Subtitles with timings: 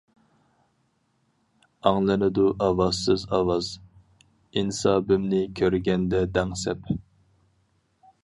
[1.89, 3.69] ئاڭلىنىدۇ ئاۋازسىز ئاۋاز،
[4.61, 6.93] ئىنسابىمنى كۆرگەندە دەڭسەپ.